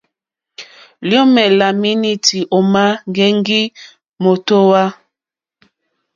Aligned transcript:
Liomè 1.07 1.45
la 1.59 1.67
menuti 1.81 2.39
òma 2.57 2.83
ŋgɛŋgi 3.09 3.61
mòtohwa. 4.23 4.83